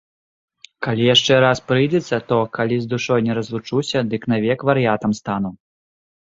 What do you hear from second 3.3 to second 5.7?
разлучуся, дык навек вар'ятам стану.